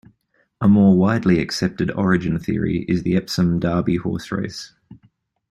[0.59, 4.73] A more widely accepted origin theory is the Epsom Derby horse race.